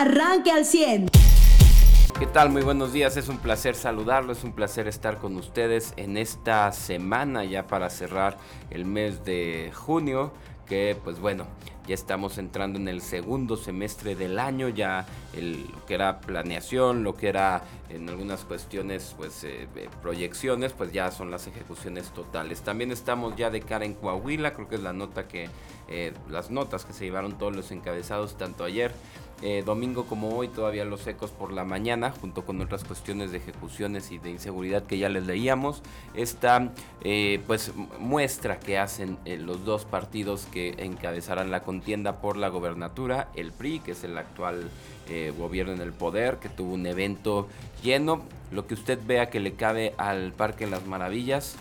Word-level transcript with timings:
arranque 0.00 0.50
al 0.50 0.64
100. 0.64 1.08
¿Qué 2.18 2.26
tal? 2.26 2.50
Muy 2.50 2.62
buenos 2.62 2.92
días, 2.92 3.16
es 3.16 3.28
un 3.28 3.38
placer 3.38 3.74
saludarlo, 3.74 4.32
es 4.32 4.44
un 4.44 4.52
placer 4.52 4.88
estar 4.88 5.18
con 5.18 5.36
ustedes 5.36 5.92
en 5.96 6.16
esta 6.16 6.72
semana 6.72 7.44
ya 7.44 7.66
para 7.66 7.90
cerrar 7.90 8.38
el 8.70 8.84
mes 8.84 9.24
de 9.24 9.70
junio, 9.74 10.32
que 10.66 10.96
pues 11.02 11.20
bueno, 11.20 11.46
ya 11.86 11.94
estamos 11.94 12.38
entrando 12.38 12.78
en 12.78 12.88
el 12.88 13.00
segundo 13.00 13.56
semestre 13.56 14.16
del 14.16 14.38
año, 14.38 14.68
ya 14.68 15.06
lo 15.34 15.86
que 15.86 15.94
era 15.94 16.20
planeación, 16.20 17.04
lo 17.04 17.14
que 17.14 17.28
era 17.28 17.62
en 17.88 18.08
algunas 18.08 18.44
cuestiones, 18.44 19.14
pues 19.16 19.44
eh, 19.44 19.68
proyecciones, 20.02 20.72
pues 20.72 20.92
ya 20.92 21.10
son 21.10 21.30
las 21.30 21.46
ejecuciones 21.46 22.10
totales. 22.10 22.62
También 22.62 22.90
estamos 22.90 23.36
ya 23.36 23.50
de 23.50 23.60
cara 23.60 23.84
en 23.84 23.94
Coahuila, 23.94 24.52
creo 24.52 24.68
que 24.68 24.74
es 24.74 24.82
la 24.82 24.92
nota 24.92 25.28
que, 25.28 25.48
eh, 25.88 26.12
las 26.28 26.50
notas 26.50 26.84
que 26.84 26.92
se 26.92 27.04
llevaron 27.04 27.38
todos 27.38 27.54
los 27.54 27.70
encabezados, 27.70 28.36
tanto 28.36 28.64
ayer 28.64 28.92
eh, 29.42 29.62
domingo 29.66 30.06
como 30.06 30.34
hoy 30.34 30.48
todavía 30.48 30.86
los 30.86 31.06
ecos 31.06 31.30
por 31.30 31.52
la 31.52 31.64
mañana, 31.64 32.10
junto 32.10 32.46
con 32.46 32.60
otras 32.62 32.84
cuestiones 32.84 33.32
de 33.32 33.36
ejecuciones 33.36 34.10
y 34.10 34.18
de 34.18 34.30
inseguridad 34.30 34.84
que 34.84 34.96
ya 34.96 35.10
les 35.10 35.26
leíamos. 35.26 35.82
Esta 36.14 36.72
eh, 37.02 37.42
pues 37.46 37.72
muestra 37.98 38.58
que 38.58 38.78
hacen 38.78 39.18
eh, 39.26 39.36
los 39.36 39.64
dos 39.66 39.84
partidos 39.84 40.46
que 40.50 40.74
encabezarán 40.78 41.50
la 41.50 41.62
contienda 41.64 42.22
por 42.22 42.38
la 42.38 42.48
gobernatura, 42.48 43.28
el 43.34 43.52
PRI, 43.52 43.80
que 43.80 43.92
es 43.92 44.04
el 44.04 44.16
actual 44.16 44.70
gobierno 45.38 45.72
en 45.72 45.80
el 45.80 45.92
poder, 45.92 46.38
que 46.38 46.48
tuvo 46.48 46.74
un 46.74 46.84
evento 46.84 47.46
lleno, 47.80 48.22
lo 48.50 48.66
que 48.66 48.74
usted 48.74 48.98
vea 49.06 49.30
que 49.30 49.38
le 49.38 49.52
cabe 49.52 49.94
al 49.98 50.32
Parque 50.32 50.66
Las 50.66 50.84
Maravillas. 50.84 51.54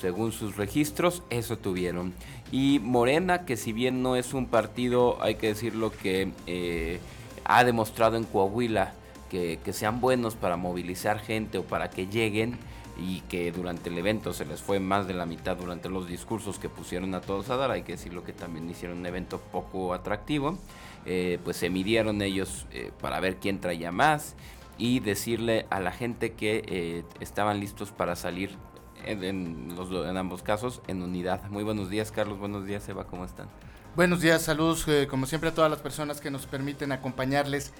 Según 0.00 0.32
sus 0.32 0.56
registros, 0.56 1.22
eso 1.30 1.58
tuvieron. 1.58 2.14
Y 2.52 2.80
Morena, 2.80 3.46
que 3.46 3.56
si 3.56 3.72
bien 3.72 4.02
no 4.02 4.14
es 4.14 4.34
un 4.34 4.46
partido, 4.46 5.16
hay 5.22 5.36
que 5.36 5.48
decirlo, 5.48 5.90
que 5.90 6.32
eh, 6.46 7.00
ha 7.44 7.64
demostrado 7.64 8.18
en 8.18 8.24
Coahuila 8.24 8.92
que, 9.30 9.58
sean 9.72 10.02
buenos 10.02 10.36
para 10.36 10.58
movilizar 10.58 11.18
gente 11.18 11.56
o 11.56 11.62
para 11.62 11.88
que 11.88 12.06
lleguen 12.06 12.58
y 12.98 13.20
que 13.22 13.50
durante 13.50 13.88
el 13.88 13.96
evento 13.96 14.34
se 14.34 14.44
les 14.44 14.60
fue 14.60 14.78
más 14.78 15.08
de 15.08 15.14
la 15.14 15.24
mitad 15.24 15.56
durante 15.56 15.88
los 15.88 16.06
discursos 16.06 16.58
que 16.58 16.68
pusieron 16.68 17.14
a 17.14 17.22
todos 17.22 17.48
a 17.48 17.56
dar, 17.56 17.70
hay 17.70 17.84
que 17.84 17.92
decirlo 17.92 18.22
que 18.22 18.34
también 18.34 18.68
hicieron 18.68 18.98
un 18.98 19.06
evento 19.06 19.40
poco 19.40 19.94
atractivo, 19.94 20.58
eh, 21.06 21.38
pues 21.42 21.56
se 21.56 21.70
midieron 21.70 22.20
ellos 22.20 22.66
eh, 22.72 22.90
para 23.00 23.18
ver 23.20 23.36
quién 23.36 23.58
traía 23.58 23.90
más 23.90 24.36
y 24.76 25.00
decirle 25.00 25.64
a 25.70 25.80
la 25.80 25.92
gente 25.92 26.32
que 26.34 27.02
estaban 27.20 27.60
listos 27.60 27.90
para 27.90 28.14
salir 28.14 28.58
en, 29.04 30.16
ambos 30.16 30.42
casos 30.42 30.80
en 30.86 31.02
unidad. 31.02 31.42
Muy 31.50 31.64
buenos 31.64 31.90
días, 31.90 32.12
Carlos. 32.12 32.38
Buenos 32.38 32.66
días, 32.66 32.88
Eva. 32.88 33.04
¿Cómo 33.06 33.24
están? 33.24 33.48
Buenos 33.94 34.22
días, 34.22 34.40
saludos 34.40 34.88
eh, 34.88 35.06
como 35.06 35.26
siempre 35.26 35.50
a 35.50 35.54
todas 35.54 35.70
las 35.70 35.80
personas 35.80 36.18
que 36.18 36.30
nos 36.30 36.46
permiten 36.46 36.92
acompañarles 36.92 37.72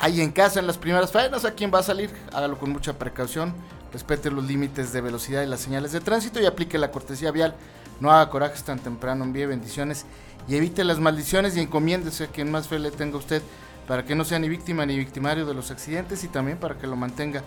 ahí 0.00 0.20
en 0.20 0.32
casa 0.32 0.58
en 0.58 0.66
las 0.66 0.78
primeras 0.78 1.12
faenas. 1.12 1.44
A 1.44 1.54
quien 1.54 1.70
va 1.72 1.78
a 1.78 1.84
salir, 1.84 2.10
hágalo 2.32 2.58
con 2.58 2.70
mucha 2.70 2.98
precaución, 2.98 3.54
respete 3.92 4.32
los 4.32 4.44
límites 4.44 4.92
de 4.92 5.00
velocidad 5.00 5.44
y 5.44 5.46
las 5.46 5.60
señales 5.60 5.92
de 5.92 6.00
tránsito 6.00 6.40
y 6.40 6.46
aplique 6.46 6.76
la 6.76 6.90
cortesía 6.90 7.30
vial. 7.30 7.54
No 8.00 8.10
haga 8.10 8.30
corajes 8.30 8.64
tan 8.64 8.80
temprano, 8.80 9.22
envíe 9.22 9.46
bendiciones 9.46 10.06
y 10.48 10.56
evite 10.56 10.82
las 10.82 10.98
maldiciones 10.98 11.56
y 11.56 11.60
encomiéndese 11.60 12.24
a 12.24 12.28
quien 12.28 12.50
más 12.50 12.66
fe 12.66 12.80
le 12.80 12.90
tenga 12.90 13.18
usted 13.18 13.40
para 13.86 14.04
que 14.04 14.14
no 14.14 14.24
sea 14.24 14.38
ni 14.38 14.48
víctima 14.48 14.86
ni 14.86 14.96
victimario 14.96 15.46
de 15.46 15.54
los 15.54 15.70
accidentes 15.70 16.24
y 16.24 16.28
también 16.28 16.58
para 16.58 16.78
que 16.78 16.86
lo 16.86 16.96
mantenga 16.96 17.42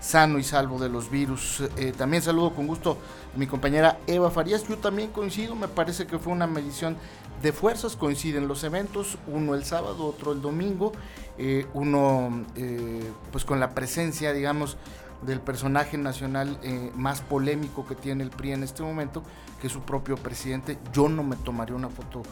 sano 0.00 0.38
y 0.38 0.44
salvo 0.44 0.78
de 0.78 0.88
los 0.88 1.10
virus. 1.10 1.62
Eh, 1.76 1.92
también 1.96 2.22
saludo 2.22 2.54
con 2.54 2.66
gusto 2.66 2.98
a 3.34 3.38
mi 3.38 3.46
compañera 3.46 3.98
Eva 4.06 4.30
Farías. 4.30 4.66
Yo 4.68 4.78
también 4.78 5.10
coincido, 5.10 5.54
me 5.54 5.68
parece 5.68 6.06
que 6.06 6.18
fue 6.18 6.32
una 6.32 6.46
medición 6.46 6.96
de 7.42 7.52
fuerzas, 7.52 7.96
coinciden 7.96 8.48
los 8.48 8.64
eventos, 8.64 9.18
uno 9.26 9.54
el 9.54 9.64
sábado, 9.64 10.06
otro 10.06 10.32
el 10.32 10.42
domingo, 10.42 10.92
eh, 11.38 11.66
uno 11.72 12.44
eh, 12.56 13.10
pues 13.30 13.44
con 13.44 13.60
la 13.60 13.74
presencia, 13.74 14.32
digamos, 14.32 14.76
del 15.22 15.40
personaje 15.40 15.98
nacional 15.98 16.60
más 16.94 17.22
polémico 17.22 17.84
que 17.84 17.96
tiene 17.96 18.22
el 18.22 18.30
PRI 18.30 18.52
en 18.52 18.62
este 18.62 18.84
momento, 18.84 19.24
que 19.60 19.66
es 19.66 19.72
su 19.72 19.80
propio 19.80 20.16
presidente. 20.16 20.78
Yo 20.92 21.08
no 21.08 21.24
me 21.24 21.34
tomaría 21.34 21.74
una 21.74 21.88
foto 21.88 22.22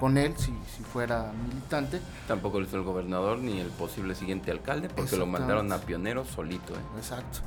con 0.00 0.16
él 0.16 0.32
si, 0.38 0.52
si 0.74 0.82
fuera 0.82 1.30
militante. 1.46 2.00
Tampoco 2.26 2.58
lo 2.58 2.66
hizo 2.66 2.78
el 2.78 2.82
gobernador 2.82 3.38
ni 3.38 3.60
el 3.60 3.68
posible 3.68 4.14
siguiente 4.14 4.50
alcalde, 4.50 4.88
porque 4.88 5.16
lo 5.18 5.26
mandaron 5.26 5.70
a 5.72 5.78
pionero 5.78 6.24
solito. 6.24 6.72
¿eh? 6.72 6.80
Exacto. 6.96 7.40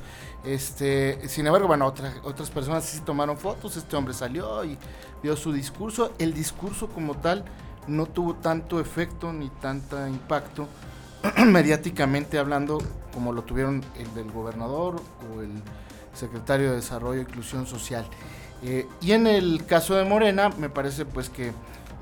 Este, 0.44 1.28
sin 1.28 1.46
embargo, 1.46 1.66
bueno, 1.66 1.86
otras 1.86 2.14
otras 2.22 2.50
personas 2.50 2.84
sí 2.84 3.00
tomaron 3.00 3.36
fotos, 3.36 3.76
este 3.76 3.96
hombre 3.96 4.14
salió 4.14 4.64
y 4.64 4.78
dio 5.22 5.36
su 5.36 5.52
discurso. 5.52 6.12
El 6.20 6.32
discurso 6.32 6.88
como 6.88 7.16
tal 7.16 7.44
no 7.88 8.06
tuvo 8.06 8.34
tanto 8.36 8.78
efecto 8.78 9.32
ni 9.32 9.48
tanto 9.48 10.06
impacto 10.06 10.68
mediáticamente 11.46 12.38
hablando 12.38 12.78
como 13.12 13.32
lo 13.32 13.42
tuvieron 13.42 13.82
el 13.98 14.14
del 14.14 14.30
gobernador 14.30 15.02
o 15.34 15.40
el 15.40 15.50
secretario 16.14 16.70
de 16.70 16.76
Desarrollo 16.76 17.18
e 17.18 17.22
Inclusión 17.22 17.66
Social. 17.66 18.06
Eh, 18.62 18.86
y 19.00 19.12
en 19.12 19.26
el 19.26 19.66
caso 19.66 19.94
de 19.96 20.04
Morena, 20.04 20.50
me 20.50 20.70
parece 20.70 21.04
pues 21.04 21.28
que 21.28 21.52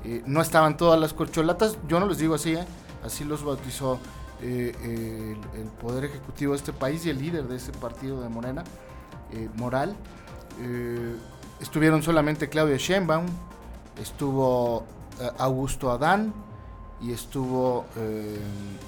eh, 0.05 0.21
no 0.25 0.41
estaban 0.41 0.75
todas 0.75 0.99
las 0.99 1.13
corcholatas, 1.13 1.77
yo 1.87 1.99
no 1.99 2.07
les 2.07 2.17
digo 2.17 2.35
así, 2.35 2.53
¿eh? 2.53 2.65
así 3.05 3.23
los 3.23 3.43
bautizó 3.43 3.99
eh, 4.41 5.37
el, 5.55 5.67
Poder 5.81 6.05
Ejecutivo 6.05 6.51
de 6.53 6.57
este 6.57 6.73
país 6.73 7.05
y 7.05 7.09
el 7.09 7.19
líder 7.19 7.47
de 7.47 7.55
ese 7.55 7.71
partido 7.71 8.21
de 8.21 8.29
Morena, 8.29 8.63
Moral. 9.55 9.95
estuvieron 11.59 12.03
solamente 12.03 12.47
Claudia 12.47 12.77
Sheinbaum, 12.77 13.25
estuvo 14.01 14.85
Augusto 15.39 15.91
Adán 15.91 16.33
y 17.01 17.11
estuvo, 17.11 17.85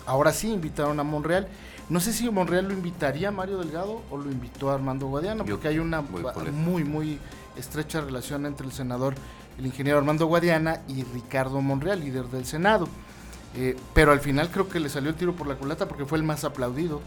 ahora 0.05 0.31
sí 0.31 0.53
invitaron 0.53 0.99
a 0.99 1.03
Monreal. 1.03 1.47
No 1.89 1.99
sé 1.99 2.13
si 2.13 2.29
Monreal 2.29 2.67
lo 2.67 2.73
invitaría 2.73 3.29
a 3.29 3.31
Mario 3.31 3.57
Delgado 3.57 4.03
o 4.11 4.17
lo 4.17 4.31
invitó 4.31 4.69
a 4.69 4.75
Armando 4.75 5.07
Guadiana, 5.07 5.43
porque 5.43 5.67
hay 5.67 5.79
una 5.79 6.01
muy, 6.01 6.83
muy 6.83 7.19
estrecha 7.57 8.01
relación 8.01 8.45
entre 8.45 8.67
el 8.67 8.71
senador 8.73 9.15
el 9.57 9.65
ingeniero 9.65 9.97
Armando 9.97 10.25
Guadiana 10.27 10.81
y 10.87 11.03
Ricardo 11.03 11.61
Monreal, 11.61 11.99
líder 11.99 12.25
del 12.25 12.45
Senado. 12.45 12.87
Eh, 13.57 13.77
pero 13.93 14.11
al 14.11 14.19
final 14.19 14.49
creo 14.49 14.67
que 14.67 14.79
le 14.79 14.89
salió 14.89 15.09
el 15.09 15.15
tiro 15.15 15.33
por 15.33 15.47
la 15.47 15.55
culata 15.55 15.87
porque 15.87 16.05
fue 16.05 16.17
el 16.17 16.23
más 16.23 16.43
aplaudido. 16.43 17.01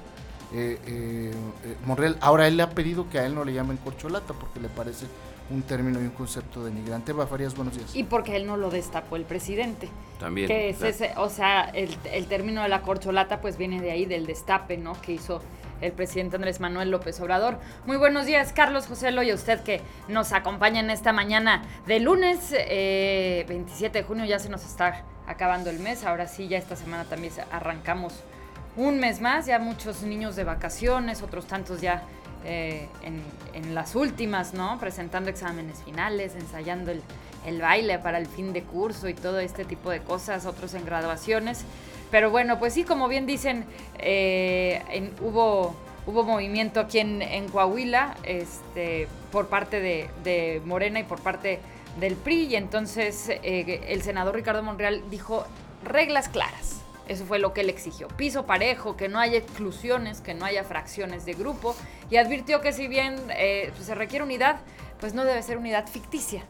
Eh, 0.55 0.79
eh, 0.87 1.33
Monreal, 1.85 2.17
ahora 2.21 2.49
él 2.49 2.57
le 2.57 2.63
ha 2.63 2.71
pedido 2.71 3.11
que 3.11 3.19
a 3.19 3.27
él 3.27 3.35
no 3.35 3.45
le 3.45 3.53
llamen 3.53 3.77
corcholata 3.77 4.33
porque 4.33 4.61
le 4.61 4.69
parece 4.69 5.07
un 5.51 5.63
término 5.63 6.01
y 6.01 6.05
un 6.05 6.11
concepto 6.11 6.65
denigrante. 6.65 7.13
Farías, 7.15 7.55
buenos 7.55 7.77
días. 7.77 7.95
Y 7.95 8.05
porque 8.05 8.37
él 8.37 8.47
no 8.47 8.57
lo 8.57 8.71
destapó 8.71 9.17
el 9.17 9.25
presidente. 9.25 9.89
También. 10.19 10.49
Que 10.49 10.71
es 10.71 10.83
ese, 10.83 11.13
o 11.17 11.29
sea, 11.29 11.65
el, 11.65 11.95
el, 12.13 12.27
término 12.27 12.63
de 12.63 12.69
la 12.69 12.83
corcholata 12.83 13.41
pues 13.41 13.57
viene 13.57 13.81
de 13.81 13.91
ahí, 13.91 14.07
del 14.07 14.27
destape, 14.27 14.77
¿no? 14.79 14.99
Que 15.01 15.13
hizo 15.13 15.41
el 15.81 15.93
presidente 15.93 16.37
Andrés 16.37 16.61
Manuel 16.61 16.91
López 16.91 17.21
Obrador. 17.21 17.59
Muy 17.87 17.97
buenos 17.97 18.27
días, 18.27 18.53
Carlos 18.53 18.87
José 18.87 19.11
Loya, 19.11 19.35
usted 19.35 19.61
que 19.61 19.81
nos 20.09 20.33
acompaña 20.33 20.81
en 20.81 20.91
esta 20.91 21.13
mañana 21.13 21.63
de 21.87 22.01
lunes 22.01 22.51
27 22.51 22.67
eh, 22.69 23.91
de 23.91 24.03
junio, 24.03 24.25
ya 24.25 24.39
se 24.39 24.49
nos 24.49 24.65
está 24.65 25.05
acabando 25.27 25.71
el 25.71 25.79
mes, 25.79 26.05
ahora 26.05 26.27
sí, 26.27 26.49
ya 26.49 26.59
esta 26.59 26.77
semana 26.77 27.05
también 27.05 27.33
arrancamos 27.53 28.15
un 28.77 29.01
mes 29.01 29.21
más, 29.21 29.47
ya 29.47 29.59
muchos 29.59 30.03
niños 30.03 30.37
de 30.37 30.45
vacaciones, 30.45 31.23
otros 31.23 31.47
tantos 31.47 31.81
ya 31.81 32.05
eh, 32.45 32.89
en, 33.03 33.75
las 33.75 33.97
últimas, 33.97 34.55
¿no? 34.55 34.79
Presentando 34.79 35.29
exámenes 35.29 35.83
finales, 35.83 36.35
ensayando 36.37 36.93
el, 36.93 37.03
el 37.45 37.61
baile 37.61 37.99
para 37.99 38.19
el 38.19 38.27
fin 38.27 38.53
de 38.53 38.63
curso 38.63 39.09
y 39.09 39.15
todo 39.15 39.41
este 39.41 39.65
tipo 39.65 39.91
de 39.91 40.01
cosas, 40.01 40.47
otros 40.47 40.75
en 40.75 40.85
graduaciones. 40.85 41.65
Pero 42.11 42.31
bueno, 42.31 42.59
pues 42.59 42.75
sí, 42.75 42.85
como 42.85 43.09
bien 43.09 43.27
dicen, 43.27 43.65
eh, 43.99 45.13
hubo, 45.21 45.75
hubo 46.07 46.23
movimiento 46.25 46.81
aquí 46.81 46.99
en, 46.99 47.49
Coahuila 47.49 48.17
este, 48.25 49.09
por 49.31 49.49
parte 49.49 49.81
de, 49.81 50.63
Morena 50.65 51.01
y 51.01 51.05
por 51.05 51.21
parte 51.21 51.61
del 52.01 52.15
PRI. 52.15 52.47
Y 52.47 52.57
entonces 52.57 53.29
eh, 53.29 53.85
el 53.89 54.03
senador 54.03 54.35
Ricardo 54.35 54.63
Monreal 54.63 55.03
dijo 55.11 55.47
reglas 55.85 56.29
claras. 56.29 56.81
Eso 57.09 57.25
fue 57.25 57.39
lo 57.39 57.55
que 57.55 57.63
él 57.63 57.71
exigió. 57.71 58.07
Piso 58.09 58.45
parejo, 58.45 58.97
que 58.97 59.09
no 59.09 59.19
haya 59.19 59.39
exclusiones, 59.39 60.21
que 60.21 60.35
no 60.35 60.45
haya 60.45 60.63
fracciones 60.63 61.25
de 61.25 61.33
grupo. 61.33 61.75
Y 62.11 62.17
advirtió 62.17 62.61
que 62.61 62.73
si 62.73 62.87
bien 62.87 63.17
eh, 63.31 63.73
se 63.81 63.95
requiere 63.95 64.25
unidad, 64.25 64.61
pues 65.01 65.15
no 65.15 65.25
debe 65.25 65.43
ser 65.43 65.57
unidad 65.57 65.87
ficticia. 65.89 66.43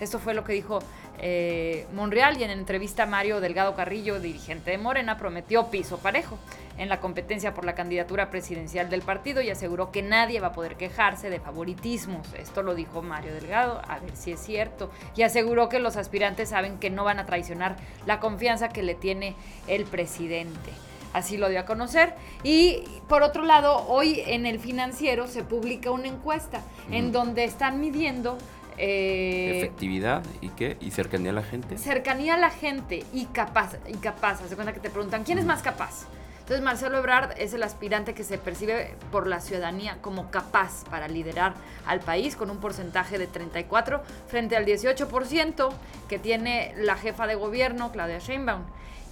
Esto 0.00 0.18
fue 0.18 0.34
lo 0.34 0.44
que 0.44 0.52
dijo 0.52 0.80
eh, 1.22 1.86
Monreal 1.92 2.40
y 2.40 2.44
en 2.44 2.50
entrevista 2.50 3.04
Mario 3.04 3.40
Delgado 3.40 3.74
Carrillo, 3.74 4.20
dirigente 4.20 4.70
de 4.70 4.78
Morena, 4.78 5.18
prometió 5.18 5.70
piso 5.70 5.98
parejo 5.98 6.38
en 6.78 6.88
la 6.88 6.98
competencia 7.00 7.52
por 7.52 7.66
la 7.66 7.74
candidatura 7.74 8.30
presidencial 8.30 8.88
del 8.88 9.02
partido 9.02 9.42
y 9.42 9.50
aseguró 9.50 9.92
que 9.92 10.02
nadie 10.02 10.40
va 10.40 10.48
a 10.48 10.52
poder 10.52 10.76
quejarse 10.76 11.28
de 11.28 11.38
favoritismos. 11.38 12.32
Esto 12.38 12.62
lo 12.62 12.74
dijo 12.74 13.02
Mario 13.02 13.34
Delgado, 13.34 13.82
a 13.86 13.98
ver 13.98 14.16
si 14.16 14.32
es 14.32 14.40
cierto. 14.40 14.90
Y 15.14 15.22
aseguró 15.22 15.68
que 15.68 15.78
los 15.78 15.96
aspirantes 15.96 16.48
saben 16.48 16.78
que 16.78 16.88
no 16.88 17.04
van 17.04 17.18
a 17.18 17.26
traicionar 17.26 17.76
la 18.06 18.18
confianza 18.18 18.70
que 18.70 18.82
le 18.82 18.94
tiene 18.94 19.36
el 19.66 19.84
presidente. 19.84 20.70
Así 21.12 21.36
lo 21.36 21.48
dio 21.48 21.60
a 21.60 21.64
conocer. 21.64 22.14
Y 22.44 22.84
por 23.08 23.22
otro 23.22 23.42
lado, 23.42 23.86
hoy 23.88 24.22
en 24.26 24.46
el 24.46 24.58
financiero 24.58 25.26
se 25.26 25.42
publica 25.42 25.90
una 25.90 26.08
encuesta 26.08 26.62
en 26.90 27.12
donde 27.12 27.44
están 27.44 27.80
midiendo 27.80 28.38
Eh, 28.82 29.58
Efectividad 29.58 30.22
y 30.40 30.48
qué? 30.48 30.78
¿Y 30.80 30.90
cercanía 30.90 31.32
a 31.32 31.34
la 31.34 31.42
gente? 31.42 31.76
Cercanía 31.76 32.34
a 32.34 32.38
la 32.38 32.48
gente 32.48 33.04
y 33.12 33.26
capaz, 33.26 33.76
y 33.86 33.96
capaz. 33.98 34.40
Haz 34.42 34.48
de 34.48 34.56
cuenta 34.56 34.72
que 34.72 34.80
te 34.80 34.88
preguntan, 34.88 35.22
¿quién 35.22 35.38
es 35.38 35.44
más 35.44 35.60
capaz? 35.60 36.06
Entonces 36.38 36.64
Marcelo 36.64 36.98
Ebrard 36.98 37.38
es 37.38 37.52
el 37.52 37.62
aspirante 37.62 38.14
que 38.14 38.24
se 38.24 38.38
percibe 38.38 38.94
por 39.12 39.26
la 39.26 39.40
ciudadanía 39.40 39.98
como 40.00 40.30
capaz 40.30 40.84
para 40.90 41.08
liderar 41.08 41.54
al 41.86 42.00
país 42.00 42.34
con 42.36 42.50
un 42.50 42.56
porcentaje 42.56 43.18
de 43.18 43.26
34 43.26 44.02
frente 44.26 44.56
al 44.56 44.64
18% 44.64 45.68
que 46.08 46.18
tiene 46.18 46.74
la 46.78 46.96
jefa 46.96 47.26
de 47.26 47.34
gobierno, 47.34 47.92
Claudia 47.92 48.18
Sheinbaum. 48.18 48.62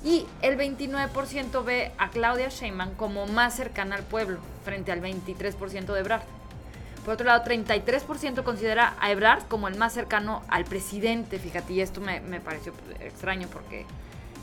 Y 0.02 0.26
el 0.40 0.56
29% 0.56 1.62
ve 1.62 1.92
a 1.98 2.08
Claudia 2.08 2.48
Sheinbaum 2.48 2.94
como 2.94 3.26
más 3.26 3.54
cercana 3.54 3.96
al 3.96 4.02
pueblo 4.02 4.38
frente 4.64 4.92
al 4.92 5.02
23% 5.02 5.92
de 5.92 6.00
Ebrard. 6.00 6.22
Por 7.08 7.14
otro 7.14 7.24
lado, 7.26 7.42
33% 7.42 8.42
considera 8.42 8.92
a 9.00 9.10
Ebrard 9.10 9.44
como 9.44 9.66
el 9.66 9.76
más 9.76 9.94
cercano 9.94 10.42
al 10.50 10.66
presidente, 10.66 11.38
fíjate, 11.38 11.72
y 11.72 11.80
esto 11.80 12.02
me, 12.02 12.20
me 12.20 12.38
pareció 12.38 12.74
extraño 13.00 13.48
porque 13.50 13.86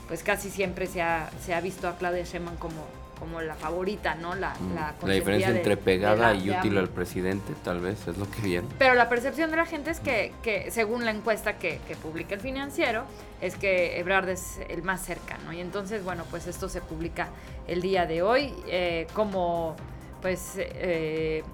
pues 0.08 0.24
casi 0.24 0.50
siempre 0.50 0.88
se 0.88 1.00
ha, 1.00 1.30
se 1.44 1.54
ha 1.54 1.60
visto 1.60 1.86
a 1.86 1.96
Claudia 1.96 2.24
Sheinbaum 2.24 2.56
como, 2.56 2.84
como 3.20 3.40
la 3.40 3.54
favorita, 3.54 4.16
¿no? 4.16 4.34
La, 4.34 4.52
Mm. 4.58 4.74
la, 4.74 4.94
La 5.00 5.14
diferencia 5.14 5.50
entre 5.50 5.76
pegada 5.76 6.30
de 6.30 6.34
la- 6.38 6.40
y 6.44 6.50
útil 6.50 6.76
al 6.78 6.88
presidente, 6.88 7.52
tal 7.62 7.78
vez, 7.80 8.08
es 8.08 8.18
lo 8.18 8.28
que 8.28 8.40
viene. 8.42 8.66
Pero 8.80 8.94
la 8.94 9.08
percepción 9.08 9.52
de 9.52 9.58
la 9.58 9.66
gente 9.66 9.92
es 9.92 10.00
que, 10.00 10.32
que 10.42 10.72
según 10.72 11.04
la 11.04 11.12
encuesta 11.12 11.58
que, 11.58 11.78
que 11.86 11.94
publica 11.94 12.34
el 12.34 12.40
financiero, 12.40 13.04
es 13.40 13.54
que 13.54 14.00
Ebrard 14.00 14.28
es 14.28 14.58
el 14.68 14.82
más 14.82 15.02
cercano. 15.04 15.52
Y 15.52 15.60
entonces, 15.60 16.02
bueno, 16.02 16.24
pues 16.32 16.48
esto 16.48 16.68
se 16.68 16.80
publica 16.80 17.28
el 17.68 17.80
día 17.80 18.06
de 18.06 18.22
hoy 18.22 18.52
eh, 18.66 19.06
como, 19.14 19.76
pues, 20.20 20.54
eh, 20.56 21.44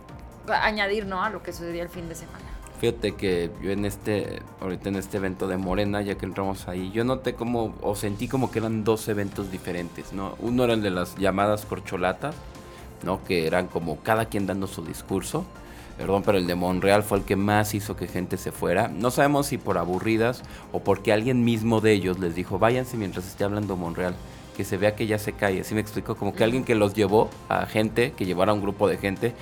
añadir, 0.49 1.07
¿no? 1.07 1.23
A 1.23 1.31
lo 1.31 1.43
que 1.43 1.53
sucedió 1.53 1.83
el 1.83 1.89
fin 1.89 2.09
de 2.09 2.15
semana. 2.15 2.45
Fíjate 2.81 3.15
que 3.15 3.51
yo 3.63 3.71
en 3.71 3.85
este, 3.85 4.43
ahorita 4.61 4.89
en 4.89 4.97
este 4.97 5.19
evento 5.19 5.47
de 5.47 5.57
Morena, 5.57 6.03
ya 6.03 6.17
que 6.17 6.27
entramos 6.27 6.67
ahí, 6.67 6.91
yo 6.91 7.05
noté 7.05 7.35
como, 7.35 7.77
o 7.81 7.95
sentí 7.95 8.27
como 8.27 8.51
que 8.51 8.59
eran 8.59 8.83
dos 8.83 9.07
eventos 9.07 9.53
diferentes, 9.53 10.13
¿no? 10.13 10.35
Uno 10.41 10.65
era 10.65 10.75
el 10.75 10.83
de 10.83 10.91
las 10.91 11.15
llamadas 11.15 11.65
corcholatas, 11.65 12.35
¿no? 13.05 13.23
Que 13.23 13.47
eran 13.47 13.69
como 13.69 14.01
cada 14.01 14.25
quien 14.25 14.47
dando 14.47 14.67
su 14.67 14.85
discurso. 14.85 15.45
Perdón, 15.97 16.25
pero 16.25 16.39
el 16.39 16.49
de 16.49 16.57
Monreal 16.57 17.05
fue 17.05 17.19
el 17.19 17.25
que 17.25 17.37
más 17.37 17.75
hizo 17.75 17.95
que 17.95 18.09
gente 18.09 18.37
se 18.37 18.51
fuera. 18.51 18.89
No 18.89 19.13
sabemos 19.13 19.47
si 19.47 19.59
por 19.59 19.79
aburridas 19.79 20.43
o 20.73 20.81
porque 20.81 21.13
alguien 21.13 21.45
mismo 21.45 21.81
de 21.81 21.93
ellos 21.93 22.19
les 22.19 22.35
dijo, 22.35 22.59
váyanse 22.59 22.97
mientras 22.97 23.29
esté 23.29 23.45
hablando 23.45 23.77
Monreal. 23.77 24.17
Que 24.57 24.65
se 24.65 24.77
vea 24.77 24.95
que 24.95 25.07
ya 25.07 25.19
se 25.19 25.33
cae. 25.33 25.61
Así 25.61 25.75
me 25.75 25.81
explico. 25.81 26.15
Como 26.15 26.35
que 26.35 26.45
alguien 26.45 26.65
que 26.65 26.75
los 26.75 26.95
llevó 26.95 27.31
a 27.49 27.67
gente, 27.67 28.13
que 28.13 28.27
llevara 28.27 28.53
a 28.53 28.55
un 28.55 28.63
grupo 28.63 28.89
de 28.89 28.99
gente, 28.99 29.35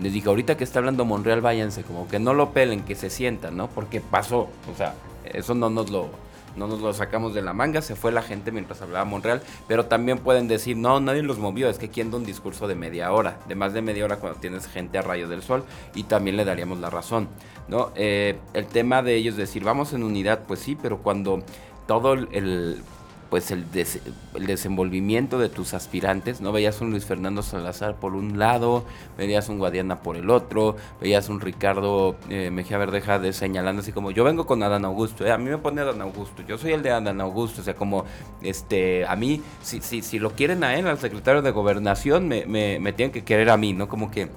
les 0.00 0.12
dijo, 0.12 0.30
ahorita 0.30 0.56
que 0.56 0.64
está 0.64 0.78
hablando 0.78 1.04
Monreal, 1.04 1.40
váyanse. 1.40 1.82
Como 1.82 2.08
que 2.08 2.18
no 2.18 2.34
lo 2.34 2.52
pelen, 2.52 2.82
que 2.82 2.94
se 2.94 3.10
sientan, 3.10 3.56
¿no? 3.56 3.68
Porque 3.68 4.00
pasó. 4.00 4.48
O 4.72 4.76
sea, 4.76 4.94
eso 5.24 5.54
no 5.54 5.70
nos 5.70 5.90
lo, 5.90 6.10
no 6.58 6.66
nos 6.66 6.80
lo 6.80 6.92
sacamos 6.92 7.34
de 7.34 7.42
la 7.42 7.52
manga, 7.52 7.80
se 7.80 7.96
fue 7.96 8.12
la 8.12 8.22
gente 8.22 8.50
mientras 8.50 8.82
hablaba 8.82 9.04
Monreal, 9.04 9.42
pero 9.66 9.86
también 9.86 10.18
pueden 10.18 10.48
decir, 10.48 10.76
no, 10.76 11.00
nadie 11.00 11.22
los 11.22 11.38
movió, 11.38 11.70
es 11.70 11.78
que 11.78 11.88
quien 11.88 12.10
da 12.10 12.18
un 12.18 12.24
discurso 12.24 12.66
de 12.68 12.74
media 12.74 13.12
hora, 13.12 13.38
de 13.48 13.54
más 13.54 13.72
de 13.72 13.82
media 13.82 14.04
hora 14.04 14.16
cuando 14.16 14.40
tienes 14.40 14.66
gente 14.66 14.98
a 14.98 15.02
rayos 15.02 15.30
del 15.30 15.42
sol, 15.42 15.64
y 15.94 16.04
también 16.04 16.36
le 16.36 16.44
daríamos 16.44 16.78
la 16.78 16.90
razón, 16.90 17.28
¿no? 17.68 17.92
Eh, 17.94 18.38
el 18.54 18.66
tema 18.66 19.02
de 19.02 19.14
ellos 19.14 19.36
decir, 19.36 19.64
vamos 19.64 19.92
en 19.92 20.02
unidad, 20.02 20.40
pues 20.46 20.60
sí, 20.60 20.76
pero 20.80 20.98
cuando 20.98 21.42
todo 21.86 22.14
el... 22.14 22.82
pues 23.30 23.50
el, 23.50 23.70
des- 23.70 24.00
el 24.34 24.46
desenvolvimiento 24.46 25.38
de 25.38 25.48
tus 25.48 25.74
aspirantes, 25.74 26.40
¿no? 26.40 26.50
Veías 26.52 26.80
un 26.80 26.90
Luis 26.90 27.04
Fernando 27.04 27.42
Salazar 27.42 27.96
por 27.96 28.14
un 28.14 28.38
lado, 28.38 28.84
veías 29.18 29.48
un 29.48 29.58
Guadiana 29.58 30.00
por 30.00 30.16
el 30.16 30.30
otro, 30.30 30.76
veías 31.00 31.28
un 31.28 31.40
Ricardo 31.40 32.16
eh, 32.30 32.50
Mejía 32.50 32.78
Verdeja 32.78 33.18
de 33.18 33.32
señalando 33.32 33.82
así 33.82 33.92
como, 33.92 34.10
yo 34.10 34.24
vengo 34.24 34.46
con 34.46 34.62
Adán 34.62 34.84
Augusto, 34.86 35.26
eh, 35.26 35.32
a 35.32 35.38
mí 35.38 35.50
me 35.50 35.58
pone 35.58 35.82
Adán 35.82 36.00
Augusto, 36.00 36.42
yo 36.48 36.56
soy 36.56 36.72
el 36.72 36.82
de 36.82 36.90
Adán 36.90 37.20
Augusto, 37.20 37.60
o 37.60 37.64
sea, 37.64 37.74
como, 37.74 38.04
este, 38.40 39.04
a 39.06 39.14
mí, 39.14 39.42
si, 39.62 39.80
si, 39.82 40.00
si 40.00 40.18
lo 40.18 40.30
quieren 40.32 40.64
a 40.64 40.76
él, 40.76 40.86
al 40.86 40.98
secretario 40.98 41.42
de 41.42 41.50
Gobernación, 41.50 42.28
me, 42.28 42.46
me, 42.46 42.78
me 42.80 42.92
tienen 42.92 43.12
que 43.12 43.24
querer 43.24 43.50
a 43.50 43.56
mí, 43.58 43.74
¿no? 43.74 43.88
Como 43.88 44.10
que, 44.10 44.30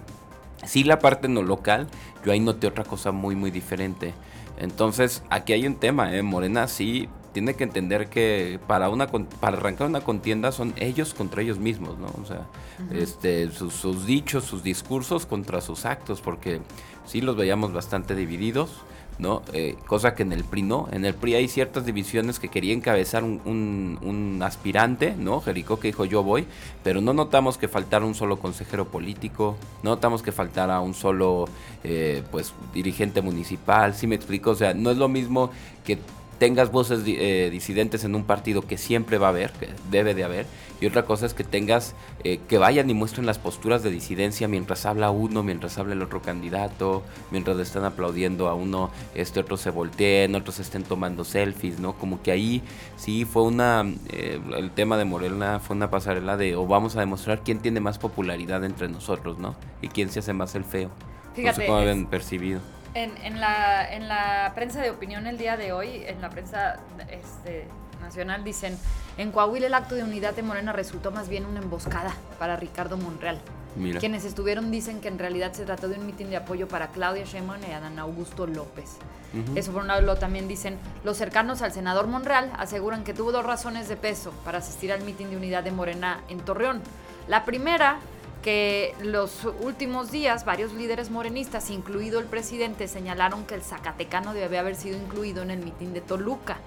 sí 0.65 0.83
la 0.83 0.99
parte 0.99 1.27
no 1.27 1.43
local, 1.43 1.87
yo 2.25 2.31
ahí 2.31 2.39
noté 2.39 2.67
otra 2.67 2.83
cosa 2.83 3.11
muy, 3.11 3.35
muy 3.35 3.51
diferente. 3.51 4.13
Entonces, 4.57 5.23
aquí 5.29 5.53
hay 5.53 5.65
un 5.65 5.75
tema, 5.75 6.15
¿eh? 6.15 6.21
Morena 6.21 6.67
sí 6.67 7.09
tiene 7.33 7.53
que 7.55 7.63
entender 7.63 8.09
que 8.09 8.59
para 8.67 8.89
una 8.89 9.07
para 9.07 9.57
arrancar 9.57 9.87
una 9.87 10.01
contienda 10.01 10.51
son 10.51 10.73
ellos 10.77 11.13
contra 11.13 11.41
ellos 11.41 11.59
mismos, 11.59 11.97
¿no? 11.97 12.07
O 12.21 12.25
sea, 12.25 12.45
este, 12.91 13.49
sus, 13.51 13.73
sus 13.73 14.05
dichos, 14.05 14.43
sus 14.45 14.63
discursos 14.63 15.25
contra 15.25 15.61
sus 15.61 15.85
actos, 15.85 16.21
porque 16.21 16.61
sí 17.05 17.21
los 17.21 17.35
veíamos 17.35 17.71
bastante 17.73 18.15
divididos, 18.15 18.69
¿no? 19.17 19.43
Eh, 19.53 19.75
cosa 19.87 20.13
que 20.15 20.23
en 20.23 20.33
el 20.33 20.43
PRI 20.43 20.63
no. 20.63 20.87
En 20.91 21.05
el 21.05 21.13
PRI 21.13 21.35
hay 21.35 21.47
ciertas 21.47 21.85
divisiones 21.85 22.39
que 22.39 22.47
quería 22.49 22.73
encabezar 22.73 23.23
un, 23.23 23.39
un- 23.45 23.99
un 24.01 24.41
aspirante, 24.43 25.15
¿no? 25.15 25.39
Jericó 25.41 25.79
que 25.79 25.87
dijo 25.89 26.05
yo 26.05 26.23
voy, 26.23 26.47
pero 26.83 27.01
no 27.01 27.13
notamos 27.13 27.57
que 27.57 27.67
faltara 27.67 28.03
un 28.05 28.15
solo 28.15 28.39
consejero 28.39 28.87
político, 28.89 29.55
no 29.83 29.91
notamos 29.91 30.21
que 30.21 30.31
faltara 30.31 30.79
un 30.81 30.93
solo, 30.93 31.45
eh, 31.83 32.23
pues, 32.31 32.53
dirigente 32.73 33.21
municipal, 33.21 33.93
¿sí 33.93 34.05
me 34.07 34.15
explico? 34.15 34.51
O 34.51 34.55
sea, 34.55 34.73
no 34.73 34.89
es 34.91 34.97
lo 34.97 35.07
mismo 35.07 35.51
que 35.85 35.97
tengas 36.41 36.71
voces 36.71 37.03
eh, 37.05 37.49
disidentes 37.51 38.03
en 38.03 38.15
un 38.15 38.23
partido 38.23 38.63
que 38.63 38.75
siempre 38.75 39.19
va 39.19 39.27
a 39.27 39.29
haber, 39.29 39.51
que 39.51 39.69
debe 39.91 40.15
de 40.15 40.23
haber, 40.23 40.47
y 40.79 40.87
otra 40.87 41.05
cosa 41.05 41.27
es 41.27 41.35
que 41.35 41.43
tengas, 41.43 41.93
eh, 42.23 42.39
que 42.49 42.57
vayan 42.57 42.89
y 42.89 42.95
muestren 42.95 43.27
las 43.27 43.37
posturas 43.37 43.83
de 43.83 43.91
disidencia 43.91 44.47
mientras 44.47 44.87
habla 44.87 45.11
uno, 45.11 45.43
mientras 45.43 45.77
habla 45.77 45.93
el 45.93 46.01
otro 46.01 46.23
candidato, 46.23 47.03
mientras 47.29 47.57
le 47.57 47.61
están 47.61 47.85
aplaudiendo 47.85 48.49
a 48.49 48.55
uno, 48.55 48.89
este 49.13 49.39
otro 49.39 49.55
se 49.55 49.69
volteen, 49.69 50.33
otros 50.33 50.57
estén 50.57 50.81
tomando 50.81 51.25
selfies, 51.25 51.79
¿no? 51.79 51.93
Como 51.93 52.23
que 52.23 52.31
ahí 52.31 52.63
sí 52.97 53.23
fue 53.23 53.43
una, 53.43 53.85
eh, 54.09 54.41
el 54.57 54.71
tema 54.71 54.97
de 54.97 55.05
Morena 55.05 55.59
fue 55.59 55.75
una 55.75 55.91
pasarela 55.91 56.37
de, 56.37 56.55
o 56.55 56.65
vamos 56.65 56.95
a 56.95 57.01
demostrar 57.01 57.43
quién 57.43 57.59
tiene 57.59 57.81
más 57.81 57.99
popularidad 57.99 58.65
entre 58.65 58.89
nosotros, 58.89 59.37
¿no? 59.37 59.53
Y 59.83 59.89
quién 59.89 60.09
se 60.09 60.17
hace 60.17 60.33
más 60.33 60.55
el 60.55 60.63
feo. 60.63 60.89
no 60.89 61.35
Fíjate, 61.35 61.61
sé 61.61 61.67
cómo 61.67 61.77
habían 61.77 62.07
percibido. 62.07 62.61
En, 62.93 63.15
en 63.23 63.39
la, 63.39 63.89
en 63.93 64.07
la 64.09 64.51
prensa 64.53 64.81
de 64.81 64.89
opinión 64.89 65.25
el 65.25 65.37
día 65.37 65.55
de 65.55 65.71
hoy, 65.71 66.03
en 66.05 66.19
la 66.21 66.29
prensa 66.29 66.79
este, 67.09 67.65
nacional, 68.01 68.43
dicen, 68.43 68.77
en 69.17 69.31
Coahuila 69.31 69.67
el 69.67 69.73
acto 69.73 69.95
de 69.95 70.03
unidad 70.03 70.33
de 70.33 70.43
Morena 70.43 70.73
resultó 70.73 71.11
más 71.11 71.29
bien 71.29 71.45
una 71.45 71.59
emboscada 71.59 72.13
para 72.37 72.57
Ricardo 72.57 72.97
Monreal. 72.97 73.39
Mira. 73.77 74.01
Quienes 74.01 74.25
estuvieron 74.25 74.69
dicen 74.69 74.99
que 74.99 75.07
en 75.07 75.17
realidad 75.17 75.53
se 75.53 75.63
trató 75.63 75.87
de 75.87 75.97
un 75.97 76.05
mitin 76.05 76.29
de 76.29 76.35
apoyo 76.35 76.67
para 76.67 76.87
Claudia 76.87 77.23
Sheinbaum 77.23 77.61
y 77.63 77.71
Adán 77.71 77.97
Augusto 77.99 78.45
López. 78.45 78.97
Ujú. 79.33 79.57
Eso 79.57 79.71
por 79.71 79.83
un 79.83 79.87
lado 79.87 80.01
lo 80.01 80.17
también 80.17 80.49
dicen 80.49 80.77
los 81.05 81.15
cercanos 81.15 81.61
al 81.61 81.71
senador 81.71 82.07
Monreal 82.07 82.51
aseguran 82.57 83.05
que 83.05 83.13
tuvo 83.13 83.31
dos 83.31 83.45
razones 83.45 83.87
de 83.87 83.95
peso 83.95 84.33
para 84.43 84.57
asistir 84.57 84.91
al 84.91 85.01
mitin 85.03 85.29
de 85.29 85.37
unidad 85.37 85.63
de 85.63 85.71
Morena 85.71 86.19
en 86.27 86.41
Torreón. 86.41 86.81
La 87.29 87.45
primera 87.45 87.99
que 88.41 88.95
los 89.01 89.45
últimos 89.61 90.11
días 90.11 90.45
varios 90.45 90.73
líderes 90.73 91.09
morenistas, 91.11 91.69
incluido 91.69 92.19
el 92.19 92.25
presidente, 92.25 92.87
señalaron 92.87 93.45
que 93.45 93.55
el 93.55 93.61
Zacatecano 93.61 94.33
debe 94.33 94.57
haber 94.57 94.75
sido 94.75 94.97
incluido 94.97 95.43
en 95.43 95.51
el 95.51 95.59
mitin 95.59 95.93
de 95.93 96.01
Toluca. 96.01 96.57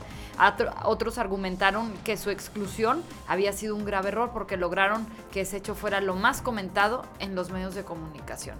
Otros 0.84 1.18
argumentaron 1.18 1.92
que 2.04 2.16
su 2.16 2.30
exclusión 2.30 3.02
había 3.28 3.52
sido 3.52 3.76
un 3.76 3.84
grave 3.84 4.08
error 4.08 4.30
porque 4.32 4.56
lograron 4.56 5.06
que 5.32 5.42
ese 5.42 5.58
hecho 5.58 5.74
fuera 5.74 6.00
lo 6.00 6.16
más 6.16 6.42
comentado 6.42 7.04
en 7.20 7.34
los 7.34 7.50
medios 7.50 7.74
de 7.74 7.84
comunicación. 7.84 8.56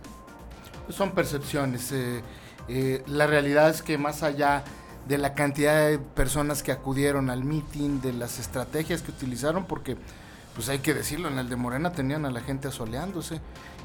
Son 0.88 1.12
percepciones. 1.12 1.90
eh, 1.92 2.22
eh, 2.68 3.02
la 3.06 3.26
realidad 3.26 3.70
es 3.70 3.82
que 3.82 3.98
más 3.98 4.22
allá 4.22 4.64
de 5.06 5.18
la 5.18 5.34
cantidad 5.34 5.88
de 5.88 5.98
personas 5.98 6.62
que 6.62 6.72
acudieron 6.72 7.28
al 7.28 7.44
meeting, 7.44 8.00
de 8.00 8.12
las 8.12 8.38
estrategias 8.38 9.02
que 9.02 9.10
utilizaron, 9.10 9.66
porque 9.66 9.96
pues 10.54 10.68
hay 10.68 10.78
que 10.78 10.94
decirlo, 10.94 11.28
en 11.28 11.38
el 11.38 11.49
de 11.49 11.56
Morena 11.56 11.92
tenían 11.92 12.25
a 12.25 12.30
la 12.30 12.40
gente 12.40 12.68
asoleándose 12.68 13.40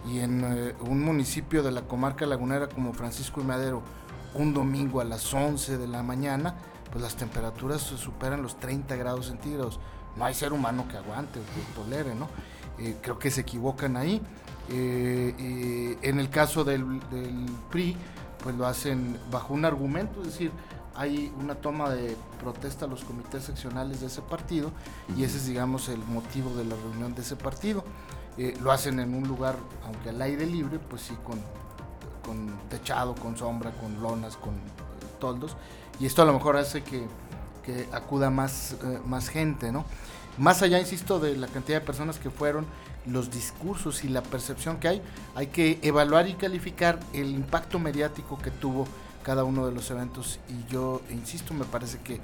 y 0.08 0.20
en 0.20 0.44
eh, 0.44 0.76
un 0.82 1.04
municipio 1.04 1.64
de 1.64 1.72
la 1.72 1.82
comarca 1.82 2.26
lagunera 2.26 2.70
como 2.70 2.94
Francisco 2.94 3.42
y 3.42 3.44
Madero, 3.44 3.82
un 4.36 4.54
domingo 4.54 5.02
a 5.02 5.04
las 5.04 5.34
11 5.34 5.78
de 5.78 5.88
la 5.88 6.04
mañana, 6.04 6.56
pues 6.92 7.02
las 7.02 7.16
temperaturas 7.16 7.82
superan 7.82 8.44
los 8.44 8.60
30 8.60 8.96
grados 8.96 9.28
centígrados. 9.28 9.80
No 10.16 10.26
hay 10.26 10.34
ser 10.34 10.54
humano 10.54 10.88
que 10.88 10.98
aguante 10.98 11.40
o 11.40 11.44
que 11.44 11.82
tolere, 11.82 12.14
¿no? 12.14 12.30
Eh, 12.78 12.98
creo 13.02 13.18
que 13.18 13.32
se 13.32 13.42
equivocan 13.42 13.98
ahí. 13.98 14.22
Eh, 14.70 15.98
en 16.02 16.20
el 16.20 16.30
caso 16.30 16.64
del, 16.64 17.00
del 17.10 17.46
PRI, 17.72 17.98
pues 18.44 18.56
lo 18.56 18.68
hacen 18.68 19.20
bajo 19.32 19.54
un 19.54 19.66
argumento, 19.66 20.22
es 20.22 20.28
decir, 20.28 20.52
hay 21.00 21.32
una 21.40 21.56
toma 21.56 21.90
de 21.92 22.18
protesta 22.42 22.84
a 22.84 22.88
los 22.90 23.06
comités 23.06 23.46
seccionales 23.46 24.02
de 24.02 24.08
ese 24.08 24.22
partido 24.22 24.70
y 25.16 25.24
ese 25.24 25.38
es, 25.38 25.48
digamos, 25.48 25.88
el 25.88 26.00
motivo 26.00 26.54
de 26.56 26.66
la 26.66 26.76
reunión 26.76 27.16
de 27.16 27.22
ese 27.22 27.38
partido. 27.38 27.86
Eh, 28.38 28.58
lo 28.62 28.74
hacen 28.74 29.00
en 29.00 29.14
un 29.16 29.26
lugar, 29.26 29.56
aunque 29.86 30.10
al 30.10 30.22
aire 30.22 30.46
libre, 30.46 30.78
pues 30.78 31.04
sí, 31.04 31.16
con, 31.24 31.40
con 32.26 32.54
techado, 32.68 33.16
con 33.16 33.38
sombra, 33.38 33.72
con 33.72 34.02
lonas, 34.02 34.36
con 34.36 34.56
eh, 34.56 34.58
toldos. 35.22 35.56
Y 36.02 36.06
esto 36.06 36.22
a 36.22 36.26
lo 36.26 36.34
mejor 36.34 36.58
hace 36.58 36.84
que, 36.84 37.08
que 37.64 37.88
acuda 37.94 38.30
más, 38.30 38.74
eh, 38.74 39.00
más 39.06 39.30
gente, 39.30 39.72
¿no? 39.72 39.86
Más 40.38 40.62
allá, 40.64 40.80
insisto, 40.80 41.22
de 41.22 41.38
la 41.38 41.48
cantidad 41.48 41.80
de 41.80 41.86
personas 41.86 42.20
que 42.20 42.30
fueron, 42.30 42.66
los 43.06 43.32
discursos 43.32 44.04
y 44.04 44.10
la 44.10 44.22
percepción 44.22 44.82
que 44.82 44.90
hay, 44.90 45.02
hay 45.34 45.48
que 45.48 45.80
evaluar 45.82 46.28
y 46.28 46.34
calificar 46.34 47.00
el 47.14 47.30
impacto 47.30 47.80
mediático 47.80 48.38
que 48.38 48.52
tuvo 48.52 48.86
cada 49.24 49.44
uno 49.44 49.66
de 49.66 49.74
los 49.74 49.90
eventos 49.92 50.40
y 50.50 50.72
yo 50.72 51.02
insisto, 51.10 51.54
me 51.54 51.66
parece 51.66 52.00
que 52.00 52.20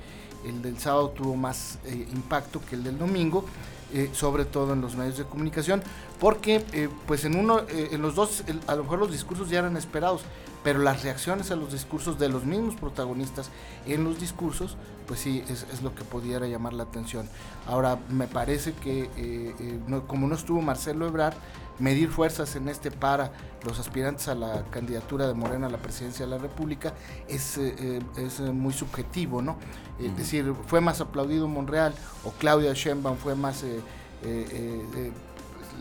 el 0.46 0.62
del 0.62 0.80
sábado 0.80 1.10
tuvo 1.10 1.36
más 1.36 1.80
eh, 1.86 2.08
impacto 2.14 2.62
que 2.68 2.76
el 2.76 2.84
del 2.84 2.98
domingo, 2.98 3.46
eh, 3.94 4.10
sobre 4.14 4.46
todo 4.46 4.74
en 4.74 4.82
los 4.82 4.96
medios 4.96 5.18
de 5.18 5.26
comunicación, 5.26 5.82
porque 6.20 6.64
eh, 6.74 6.90
pues 7.08 7.26
en 7.26 7.36
uno, 7.36 7.62
en 7.68 8.02
los 8.02 8.16
dos, 8.16 8.44
a 8.68 8.76
lo 8.76 8.84
mejor 8.84 9.00
los 9.00 9.12
discursos 9.12 9.50
ya 9.50 9.60
eran 9.60 9.76
esperados, 9.78 10.22
pero 10.64 10.80
las 10.80 11.04
reacciones 11.04 11.52
a 11.52 11.56
los 11.56 11.72
discursos 11.72 12.18
de 12.18 12.30
los 12.30 12.44
mismos 12.46 12.76
protagonistas 12.76 13.50
en 13.86 14.04
los 14.04 14.20
discursos, 14.20 14.78
pues 15.08 15.20
sí, 15.20 15.44
es, 15.48 15.82
lo 15.84 15.94
que 15.94 16.04
pudiera 16.04 16.48
llamar 16.48 16.74
la 16.74 16.84
atención. 16.84 17.30
Ahora, 17.68 18.00
me 18.10 18.28
parece 18.28 18.74
que 18.74 19.78
como 20.08 20.28
no 20.28 20.34
estuvo 20.34 20.62
Marcelo 20.64 21.06
Ebrard, 21.06 21.36
medir 21.80 22.10
fuerzas 22.10 22.56
en 22.56 22.70
este 22.70 22.92
para 22.92 23.32
los 23.64 23.80
aspirantes 23.80 24.28
a 24.28 24.36
la 24.36 24.64
candidatura 24.72 25.28
de 25.28 25.34
Morena 25.34 25.68
a 25.68 25.70
la 25.70 25.78
presidencia 25.78 26.26
de 26.26 26.32
la 26.32 26.38
República 26.38 26.94
es, 27.28 27.58
eh, 27.58 27.76
eh, 27.78 28.00
es 28.18 28.40
eh, 28.40 28.44
muy 28.52 28.74
subjetivo, 28.74 29.42
¿no? 29.42 29.58
Es 30.00 30.16
decir, 30.18 30.54
fue 30.68 30.82
más 30.82 31.02
aplaudido 31.02 31.48
Monreal 31.48 31.94
o 32.24 32.32
Claudia 32.32 32.74
Sheinbaum 32.74 33.18
fue 33.18 33.36
más 33.36 33.64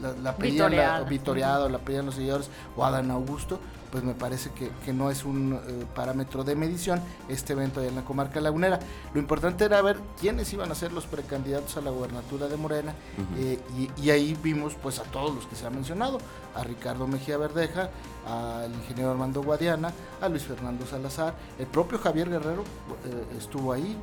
la, 0.00 0.12
la 0.12 0.32
vitoreado, 0.32 1.68
la 1.68 1.78
pedían 1.78 2.06
los 2.06 2.14
seguidores 2.14 2.48
o 2.76 2.84
Adán 2.84 3.10
Augusto, 3.10 3.58
pues 3.94 4.02
me 4.02 4.14
parece 4.14 4.50
que, 4.50 4.92
no 4.92 5.08
es 5.08 5.24
un 5.24 5.52
eh, 5.52 5.86
parámetro 5.94 6.42
de 6.42 6.56
medición 6.56 7.00
este 7.28 7.52
evento 7.52 7.78
allá 7.78 7.90
en 7.90 7.94
la 7.94 8.04
comarca 8.04 8.40
lagunera. 8.40 8.80
Lo 9.12 9.20
importante 9.20 9.64
era 9.64 9.80
ver 9.82 9.98
quiénes 10.20 10.52
iban 10.52 10.72
a 10.72 10.74
ser 10.74 10.92
los 10.92 11.06
precandidatos 11.06 11.76
a 11.76 11.80
la 11.80 11.92
gubernatura 11.92 12.48
de 12.48 12.56
Morena 12.56 12.92
eh, 13.38 13.60
y, 13.96 14.10
ahí 14.10 14.36
vimos 14.42 14.74
pues 14.82 14.98
a 14.98 15.04
todos 15.04 15.32
los 15.32 15.46
que 15.46 15.54
se 15.54 15.64
han 15.64 15.76
mencionado, 15.76 16.18
a 16.56 16.64
Ricardo 16.64 17.06
Mejía 17.06 17.38
Verdeja, 17.38 17.88
al 18.26 18.74
ingeniero 18.74 19.12
Armando 19.12 19.44
Guadiana, 19.44 19.92
a 20.20 20.28
Luis 20.28 20.42
Fernando 20.42 20.84
Salazar, 20.86 21.36
el 21.60 21.68
propio 21.68 21.96
Javier 22.00 22.28
Guerrero 22.28 22.64
eh, 23.04 23.36
estuvo 23.38 23.72
ahí, 23.72 23.96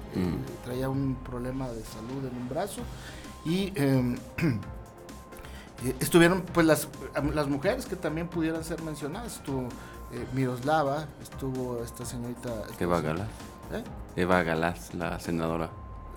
traía 0.64 0.88
un 0.88 1.16
problema 1.16 1.68
de 1.68 1.84
salud 1.84 2.26
en 2.32 2.42
un 2.42 2.48
brazo 2.48 2.80
y 3.44 3.74
em, 3.76 4.18
Eh, 5.86 5.96
estuvieron 6.00 6.42
pues 6.42 6.66
las, 6.66 6.88
las 7.34 7.48
mujeres 7.48 7.86
que 7.86 7.96
también 7.96 8.28
pudieran 8.28 8.64
ser 8.64 8.82
mencionadas. 8.84 9.38
Estuvo 9.38 9.62
eh, 10.12 10.26
Miroslava, 10.34 11.06
estuvo 11.22 11.84
esta 11.84 12.06
señorita... 12.06 12.50
Eva 12.80 13.02
Galás. 13.02 13.28
¿Eh? 13.74 13.84
Eva 14.16 14.44
Galás, 14.44 14.94
la 14.94 15.20
senadora. 15.20 15.70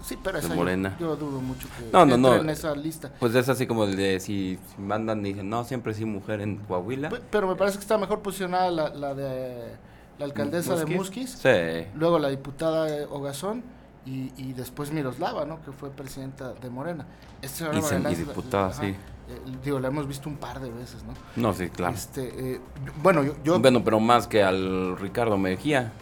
Sí, 0.02 0.18
pero 0.23 0.38
esa 0.38 0.54
Morena. 0.54 0.97
Yo, 1.00 1.16
dudo 1.16 1.40
mucho 1.40 1.66
que 1.78 1.90
no, 1.90 2.04
no, 2.04 2.18
no. 2.18 2.35
en 2.35 2.50
esa 2.50 2.75
lista. 2.75 3.11
Pues 3.18 3.35
es 3.35 3.49
así 3.49 3.66
como 3.66 3.85
el 3.85 3.97
de 3.97 4.21
si, 4.21 4.59
mandan 4.76 5.25
y 5.25 5.30
dicen, 5.30 5.49
no, 5.49 5.64
siempre 5.64 5.94
sí 5.94 6.04
mujer 6.04 6.42
en 6.42 6.59
Coahuila. 6.59 7.09
Pero, 7.30 7.49
me 7.49 7.56
parece 7.56 7.78
que 7.78 7.83
está 7.83 7.97
mejor 7.97 8.21
posicionada 8.21 8.71
la, 8.71 8.90
la 8.90 9.14
de 9.14 9.76
la 10.18 10.26
alcaldesa 10.26 10.76
de 10.76 10.85
Musquis. 10.85 11.30
Sí. 11.30 11.87
Luego 11.94 12.18
la 12.18 12.28
diputada 12.28 13.06
Ogazón 13.09 13.62
y, 14.07 14.33
y 14.37 14.53
después 14.53 14.93
Miroslava, 14.93 15.45
¿no? 15.45 15.63
Que 15.63 15.73
fue 15.73 15.91
presidenta 15.91 16.53
de 16.53 16.71
Morena. 16.71 17.07
Esta 17.41 17.71
y, 17.73 18.13
y 18.13 18.15
diputada, 18.15 18.73
sí. 18.73 18.87
Eh, 18.87 19.41
digo, 19.65 19.81
la 19.81 19.89
hemos 19.89 20.07
visto 20.07 20.29
un 20.29 20.37
par 20.37 20.61
de 20.61 20.71
veces, 20.71 21.03
¿no? 21.05 21.15
No, 21.37 21.55
sí, 21.55 21.71
claro. 21.71 21.95
Este, 21.95 22.55
eh, 22.55 22.61
bueno, 23.03 23.23
yo, 23.43 23.59
Bueno, 23.59 23.83
pero 23.83 23.99
más 24.01 24.27
que 24.27 24.43
al 24.43 24.99
Ricardo 24.99 25.39
Mejía. 25.39 25.93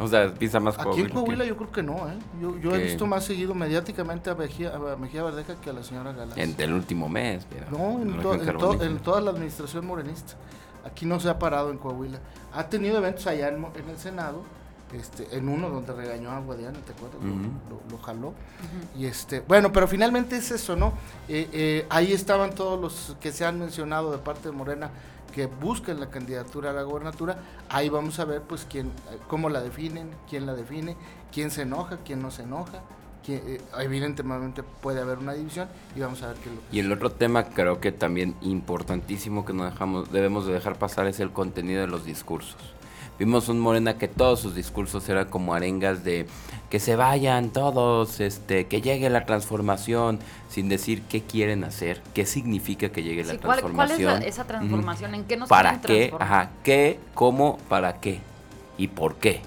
O 0.00 0.06
sea, 0.06 0.32
pisa 0.32 0.60
más 0.60 0.78
Aquí 0.78 1.00
en 1.00 1.08
Coahuila 1.08 1.44
yo 1.44 1.56
creo 1.56 1.72
que 1.72 1.82
no, 1.82 2.08
¿eh? 2.08 2.16
Yo, 2.40 2.56
yo 2.58 2.72
he 2.74 2.84
visto 2.84 3.04
más 3.06 3.24
seguido 3.24 3.52
mediáticamente 3.54 4.30
a 4.30 4.34
Mejía, 4.36 4.72
a 4.72 4.96
Mejía 4.96 5.24
Verdeja 5.24 5.56
que 5.60 5.70
a 5.70 5.72
la 5.72 5.82
señora 5.82 6.12
Galás. 6.12 6.38
En 6.38 6.54
el 6.58 6.72
último 6.72 7.08
mes, 7.08 7.46
mira. 7.52 7.66
No, 7.68 8.00
en, 8.00 8.14
en, 8.80 8.98
toda 9.00 9.20
la 9.20 9.30
administración 9.32 9.84
morenista. 9.86 10.34
Aquí 10.84 11.04
no 11.04 11.18
se 11.18 11.28
ha 11.28 11.38
parado 11.38 11.70
en 11.72 11.78
Coahuila. 11.78 12.20
Ha 12.54 12.68
tenido 12.68 12.98
eventos 12.98 13.26
allá 13.26 13.48
en, 13.48 13.56
en 13.56 13.88
el 13.90 13.98
Senado, 13.98 14.44
este, 14.92 15.36
en 15.36 15.48
uno 15.48 15.68
donde 15.68 15.92
regañó 15.92 16.30
a 16.30 16.40
Guadiana, 16.40 16.78
¿te 16.80 16.92
acuerdas? 16.92 17.20
lo, 17.90 17.98
jaló. 17.98 18.34
Y 18.96 19.06
este, 19.06 19.40
bueno, 19.40 19.72
pero 19.72 19.86
finalmente 19.86 20.36
es 20.36 20.50
eso, 20.50 20.76
¿no? 20.76 20.92
Eh, 21.28 21.48
eh, 21.52 21.86
ahí 21.90 22.12
estaban 22.12 22.54
todos 22.54 22.80
los 22.80 23.16
que 23.20 23.32
se 23.32 23.44
han 23.44 23.58
mencionado 23.58 24.12
de 24.12 24.18
parte 24.18 24.48
de 24.48 24.52
Morena 24.52 24.90
que 25.34 25.46
busquen 25.46 26.00
la 26.00 26.10
candidatura 26.10 26.70
a 26.70 26.72
la 26.72 26.82
gobernatura. 26.82 27.38
Ahí 27.68 27.88
vamos 27.88 28.18
a 28.18 28.24
ver, 28.24 28.42
pues, 28.42 28.66
quién, 28.68 28.90
cómo 29.28 29.50
la 29.50 29.60
definen, 29.60 30.10
quién 30.28 30.46
la 30.46 30.54
define, 30.54 30.96
quién 31.32 31.50
se 31.50 31.62
enoja, 31.62 31.98
quién 32.04 32.22
no 32.22 32.30
se 32.30 32.42
enoja. 32.42 32.82
Eh, 33.30 33.60
evidentemente 33.78 34.62
puede 34.62 35.02
haber 35.02 35.18
una 35.18 35.34
división 35.34 35.68
y 35.94 36.00
vamos 36.00 36.22
a 36.22 36.28
ver 36.28 36.36
qué 36.36 36.48
lo 36.48 36.56
Y 36.72 36.78
el 36.80 36.90
otro 36.90 37.12
tema 37.12 37.44
creo 37.44 37.78
que 37.78 37.92
también 37.92 38.34
importantísimo 38.40 39.44
que 39.44 39.52
no 39.52 39.66
dejamos, 39.66 40.10
debemos 40.10 40.46
de 40.46 40.54
dejar 40.54 40.78
pasar 40.78 41.06
es 41.06 41.20
el 41.20 41.30
contenido 41.30 41.82
de 41.82 41.88
los 41.88 42.06
discursos. 42.06 42.56
Vimos 43.18 43.48
un 43.48 43.58
Morena 43.58 43.98
que 43.98 44.06
todos 44.06 44.38
sus 44.38 44.54
discursos 44.54 45.08
eran 45.08 45.26
como 45.28 45.52
arengas 45.52 46.04
de 46.04 46.26
que 46.70 46.78
se 46.78 46.94
vayan 46.94 47.50
todos, 47.50 48.20
este, 48.20 48.66
que 48.68 48.80
llegue 48.80 49.10
la 49.10 49.26
transformación, 49.26 50.20
sin 50.48 50.68
decir 50.68 51.02
qué 51.02 51.22
quieren 51.22 51.64
hacer, 51.64 52.00
qué 52.14 52.24
significa 52.26 52.90
que 52.90 53.02
llegue 53.02 53.24
la 53.24 53.36
transformación. 53.36 54.12
¿Cuál 54.12 54.22
es 54.22 54.28
esa 54.28 54.44
transformación? 54.44 55.14
¿En 55.16 55.24
qué 55.24 55.36
nos 55.36 55.48
¿Para 55.48 55.80
qué? 55.80 56.14
Ajá, 56.16 56.50
¿qué? 56.62 57.00
¿Cómo? 57.14 57.58
¿Para 57.68 57.98
qué? 57.98 58.20
¿Y 58.76 58.86
por 58.86 59.16
qué? 59.16 59.40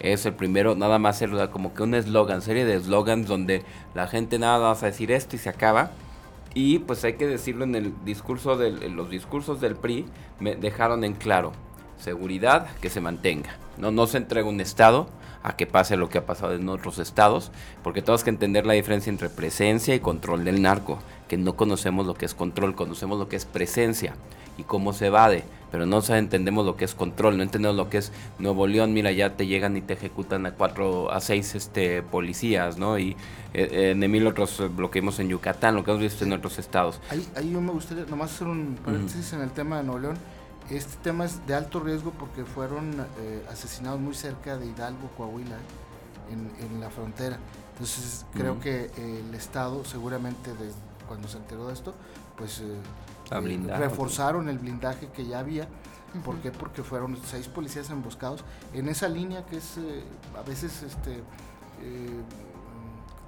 Es 0.00 0.24
el 0.24 0.32
primero, 0.32 0.74
nada 0.74 0.98
más 0.98 1.18
ser 1.18 1.50
como 1.50 1.74
que 1.74 1.82
un 1.82 1.94
eslogan, 1.94 2.40
serie 2.40 2.64
de 2.64 2.76
eslogans 2.76 3.26
donde 3.26 3.62
la 3.94 4.06
gente 4.06 4.38
nada 4.38 4.58
más 4.58 4.82
a 4.82 4.86
decir 4.86 5.12
esto 5.12 5.36
y 5.36 5.38
se 5.38 5.50
acaba. 5.50 5.90
Y 6.54 6.78
pues 6.78 7.04
hay 7.04 7.14
que 7.14 7.26
decirlo 7.26 7.64
en 7.64 7.74
el 7.74 7.92
discurso 8.06 8.56
del, 8.56 8.82
en 8.82 8.96
los 8.96 9.10
discursos 9.10 9.60
del 9.60 9.76
PRI, 9.76 10.06
me 10.40 10.56
dejaron 10.56 11.04
en 11.04 11.12
claro 11.12 11.52
seguridad 11.98 12.66
que 12.80 12.90
se 12.90 13.00
mantenga. 13.00 13.56
No, 13.76 13.90
no 13.90 14.06
se 14.06 14.18
entrega 14.18 14.48
un 14.48 14.60
Estado 14.60 15.08
a 15.42 15.56
que 15.56 15.66
pase 15.66 15.96
lo 15.96 16.08
que 16.08 16.18
ha 16.18 16.26
pasado 16.26 16.54
en 16.54 16.68
otros 16.68 16.98
estados, 16.98 17.52
porque 17.82 18.02
tenemos 18.02 18.24
que 18.24 18.30
entender 18.30 18.66
la 18.66 18.74
diferencia 18.74 19.10
entre 19.10 19.28
presencia 19.28 19.94
y 19.94 20.00
control 20.00 20.44
del 20.44 20.62
narco, 20.62 20.98
que 21.28 21.36
no 21.36 21.56
conocemos 21.56 22.06
lo 22.06 22.14
que 22.14 22.26
es 22.26 22.34
control, 22.34 22.74
conocemos 22.74 23.18
lo 23.18 23.28
que 23.28 23.36
es 23.36 23.44
presencia 23.44 24.14
y 24.56 24.64
cómo 24.64 24.92
se 24.92 25.06
evade, 25.06 25.44
pero 25.70 25.86
no 25.86 26.02
entendemos 26.08 26.66
lo 26.66 26.76
que 26.76 26.84
es 26.84 26.94
control, 26.94 27.36
no 27.36 27.44
entendemos 27.44 27.76
lo 27.76 27.88
que 27.88 27.98
es 27.98 28.12
Nuevo 28.40 28.66
León, 28.66 28.92
mira, 28.92 29.12
ya 29.12 29.36
te 29.36 29.46
llegan 29.46 29.76
y 29.76 29.80
te 29.80 29.92
ejecutan 29.92 30.44
a 30.46 30.52
cuatro, 30.52 31.12
a 31.12 31.20
seis 31.20 31.54
este, 31.54 32.02
policías, 32.02 32.76
¿no? 32.76 32.98
Y 32.98 33.16
eh, 33.54 33.92
en 33.92 34.10
mil 34.10 34.26
otros 34.26 34.60
lo 34.76 34.90
que 34.90 35.00
vimos 35.00 35.20
en 35.20 35.28
Yucatán, 35.28 35.76
lo 35.76 35.84
que 35.84 35.92
hemos 35.92 36.02
visto 36.02 36.24
en 36.24 36.32
otros 36.32 36.58
estados. 36.58 37.00
Ahí, 37.10 37.26
ahí 37.36 37.52
yo 37.52 37.60
me 37.60 37.70
gustaría 37.70 38.04
nomás 38.06 38.34
hacer 38.34 38.48
un 38.48 38.76
paréntesis 38.84 39.32
en 39.32 39.42
el 39.42 39.50
tema 39.50 39.78
de 39.78 39.84
Nuevo 39.84 40.00
León 40.00 40.18
este 40.70 40.96
tema 41.02 41.24
es 41.24 41.46
de 41.46 41.54
alto 41.54 41.80
riesgo 41.80 42.10
porque 42.12 42.44
fueron 42.44 43.06
eh, 43.20 43.46
asesinados 43.50 44.00
muy 44.00 44.14
cerca 44.14 44.58
de 44.58 44.66
Hidalgo, 44.66 45.08
Coahuila, 45.16 45.56
en, 46.30 46.80
la 46.80 46.90
frontera. 46.90 47.38
Entonces 47.72 48.26
creo 48.34 48.60
que 48.60 48.90
el 48.96 49.34
Estado 49.34 49.84
seguramente 49.84 50.52
desde 50.52 50.78
cuando 51.06 51.26
se 51.26 51.38
enteró 51.38 51.68
de 51.68 51.72
esto, 51.72 51.94
pues 52.36 52.60
eh, 52.60 52.64
eh, 53.30 53.76
reforzaron 53.78 54.48
el 54.50 54.58
blindaje 54.58 55.08
que 55.08 55.26
ya 55.26 55.38
había. 55.38 55.68
¿Por 56.24 56.36
qué? 56.36 56.50
Porque 56.50 56.82
fueron 56.82 57.18
seis 57.24 57.48
policías 57.48 57.88
emboscados 57.90 58.44
en 58.72 58.88
esa 58.88 59.08
línea 59.08 59.44
que 59.46 59.58
es 59.58 59.78
a 60.36 60.42
veces 60.42 60.82
este 60.82 61.22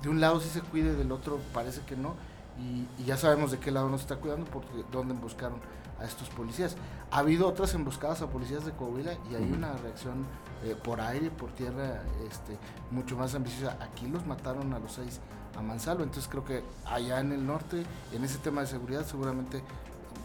de 0.02 0.08
un 0.08 0.20
lado 0.20 0.40
sí 0.40 0.48
se 0.48 0.60
cuide, 0.62 0.94
del 0.94 1.12
otro 1.12 1.38
parece 1.54 1.82
que 1.82 1.96
no. 1.96 2.14
Y, 2.58 2.86
y 3.02 3.06
ya 3.06 3.16
sabemos 3.16 3.50
de 3.50 3.58
qué 3.58 3.70
lado 3.70 3.88
nos 3.88 4.02
está 4.02 4.16
cuidando 4.16 4.44
porque 4.46 4.84
dónde 4.90 5.14
emboscaron 5.14 5.60
a 6.00 6.04
estos 6.04 6.28
policías. 6.30 6.76
Ha 7.10 7.18
habido 7.18 7.46
otras 7.46 7.74
emboscadas 7.74 8.22
a 8.22 8.28
policías 8.28 8.64
de 8.64 8.72
Coahuila 8.72 9.14
y 9.30 9.34
hay 9.34 9.52
una 9.52 9.72
reacción 9.74 10.24
eh, 10.64 10.76
por 10.82 11.00
aire, 11.00 11.30
por 11.30 11.50
tierra, 11.52 12.02
este, 12.28 12.56
mucho 12.90 13.16
más 13.16 13.34
ambiciosa. 13.34 13.76
Aquí 13.80 14.06
los 14.08 14.26
mataron 14.26 14.72
a 14.72 14.78
los 14.78 14.92
seis 14.92 15.20
a 15.56 15.62
Mansalvo, 15.62 16.04
entonces 16.04 16.28
creo 16.30 16.44
que 16.44 16.62
allá 16.86 17.20
en 17.20 17.32
el 17.32 17.44
norte, 17.46 17.84
en 18.12 18.24
ese 18.24 18.38
tema 18.38 18.60
de 18.62 18.68
seguridad, 18.68 19.04
seguramente 19.04 19.62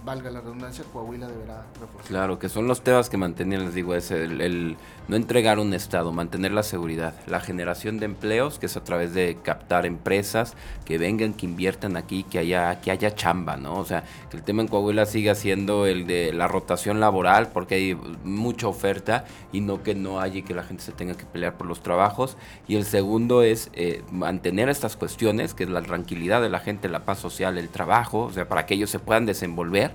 valga 0.06 0.30
la 0.30 0.40
redundancia, 0.40 0.86
Coahuila 0.94 1.28
deberá 1.28 1.66
reforzar. 1.80 2.08
Claro, 2.08 2.38
que 2.40 2.48
son 2.48 2.68
los 2.68 2.82
temas 2.82 3.10
que 3.10 3.18
mantenían, 3.18 3.66
les 3.66 3.74
digo, 3.74 3.96
es 3.96 4.12
el, 4.12 4.78
no 5.08 5.16
entregar 5.16 5.58
un 5.58 5.74
Estado, 5.74 6.12
mantener 6.12 6.52
la 6.52 6.62
seguridad, 6.62 7.16
la 7.26 7.40
generación 7.40 7.98
de 7.98 8.06
empleos, 8.06 8.60
que 8.60 8.68
es 8.68 8.78
a 8.78 8.84
través 8.84 9.14
de 9.16 9.38
captar 9.42 9.86
empresas 9.86 10.54
que 10.86 11.00
vengan, 11.00 11.34
que 11.34 11.48
inviertan 11.48 11.98
aquí, 11.98 12.24
que 12.24 12.38
haya, 12.38 12.80
que 12.82 12.92
haya 12.92 13.16
chamba, 13.16 13.58
¿no? 13.58 13.80
O 13.80 13.86
sea, 13.86 14.04
que 14.30 14.38
el 14.38 14.44
tema 14.44 14.62
en 14.62 14.68
Coahuila 14.68 15.08
siga 15.08 15.34
siendo 15.34 15.88
el 15.88 16.06
de 16.06 16.32
la 16.32 16.48
rotación 16.48 17.00
laboral, 17.00 17.50
porque 17.52 17.76
hay 17.76 17.96
mucha 18.24 18.68
oferta 18.68 19.26
y 19.52 19.62
no 19.62 19.82
que 19.82 19.96
no 19.96 20.20
haya 20.20 20.40
y 20.40 20.44
que 20.44 20.54
la 20.54 20.64
gente 20.64 20.84
se 20.84 20.92
tenga 20.92 21.16
que 21.16 21.26
pelear 21.26 21.58
por 21.58 21.66
los 21.66 21.82
trabajos. 21.82 22.38
Y 22.68 22.76
el 22.76 22.86
segundo 22.86 23.42
es 23.42 23.72
eh, 23.74 24.04
mantener 24.12 24.70
estas 24.70 24.96
cuestiones, 24.96 25.56
que 25.56 25.64
es 25.64 25.70
la 25.70 25.82
tranquilidad 25.82 26.42
de 26.42 26.50
la 26.50 26.60
gente, 26.60 26.90
la 26.90 27.06
paz 27.06 27.18
social, 27.18 27.58
el 27.58 27.70
trabajo, 27.70 28.26
o 28.26 28.32
sea, 28.32 28.48
para 28.48 28.68
que 28.68 28.76
ellos 28.76 28.92
se 28.92 29.00
puedan 29.00 29.26
desenvolver 29.26 29.95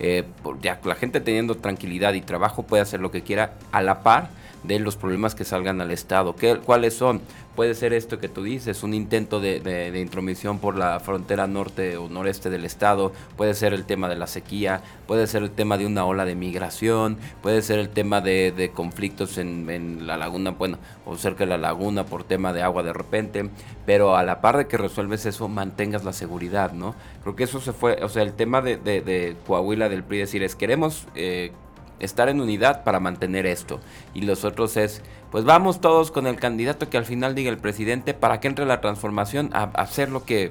eh, 0.00 0.24
ya 0.62 0.80
la 0.84 0.94
gente 0.94 1.20
teniendo 1.20 1.56
tranquilidad 1.56 2.14
y 2.14 2.20
trabajo 2.22 2.62
puede 2.64 2.82
hacer 2.82 3.00
lo 3.00 3.10
que 3.10 3.22
quiera 3.22 3.54
a 3.70 3.82
la 3.82 4.02
par 4.02 4.30
de 4.64 4.78
los 4.78 4.96
problemas 4.96 5.34
que 5.34 5.44
salgan 5.44 5.80
al 5.80 5.90
Estado. 5.90 6.36
¿Qué, 6.36 6.56
¿Cuáles 6.56 6.94
son? 6.94 7.20
Puede 7.56 7.74
ser 7.74 7.92
esto 7.92 8.18
que 8.20 8.28
tú 8.28 8.44
dices, 8.44 8.82
un 8.82 8.94
intento 8.94 9.40
de, 9.40 9.60
de, 9.60 10.00
intromisión 10.00 10.60
por 10.60 10.76
la 10.78 10.98
frontera 11.00 11.46
norte 11.46 11.96
o 11.96 12.08
noreste 12.08 12.48
del 12.48 12.64
Estado, 12.64 13.12
puede 13.36 13.54
ser 13.54 13.74
el 13.74 13.84
tema 13.84 14.08
de 14.08 14.16
la 14.16 14.26
sequía, 14.26 14.82
puede 15.06 15.26
ser 15.26 15.42
el 15.42 15.50
tema 15.50 15.76
de 15.76 15.84
una 15.84 16.06
ola 16.06 16.24
de 16.24 16.36
migración, 16.36 17.18
puede 17.42 17.60
ser 17.60 17.78
el 17.78 17.90
tema 17.90 18.20
de, 18.20 18.52
de 18.52 18.70
conflictos 18.70 19.36
en, 19.36 19.68
en, 19.68 20.06
la 20.06 20.16
laguna, 20.16 20.52
bueno, 20.52 20.78
o 21.04 21.16
cerca 21.16 21.44
de 21.44 21.50
la 21.50 21.58
laguna 21.58 22.06
por 22.06 22.24
tema 22.24 22.52
de 22.54 22.62
agua 22.62 22.82
de 22.82 22.94
repente, 22.94 23.50
pero 23.84 24.16
a 24.16 24.22
la 24.22 24.40
par 24.40 24.56
de 24.56 24.66
que 24.66 24.78
resuelves 24.78 25.26
eso, 25.26 25.48
mantengas 25.48 26.04
la 26.04 26.12
seguridad, 26.14 26.72
¿no? 26.72 26.94
Creo 27.22 27.36
que 27.36 27.44
eso 27.44 27.60
se 27.60 27.72
fue, 27.72 27.98
o 28.02 28.08
sea, 28.08 28.22
el 28.22 28.32
tema 28.32 28.62
de, 28.62 28.78
de 28.78 29.36
Coahuila 29.46 29.89
del 29.90 30.04
PRI, 30.04 30.18
decir, 30.18 30.42
es 30.42 30.54
queremos... 30.54 31.06
Eh, 31.14 31.52
estar 32.00 32.28
en 32.28 32.40
unidad 32.40 32.82
para 32.82 32.98
mantener 32.98 33.46
esto. 33.46 33.80
Y 34.14 34.22
los 34.22 34.44
otros 34.44 34.76
es, 34.76 35.02
pues 35.30 35.44
vamos 35.44 35.80
todos 35.80 36.10
con 36.10 36.26
el 36.26 36.36
candidato 36.36 36.88
que 36.90 36.96
al 36.98 37.04
final 37.04 37.34
diga 37.34 37.50
el 37.50 37.58
presidente 37.58 38.14
para 38.14 38.40
que 38.40 38.48
entre 38.48 38.66
la 38.66 38.80
transformación 38.80 39.50
a, 39.52 39.64
hacer 39.74 40.10
lo 40.10 40.24
que, 40.24 40.50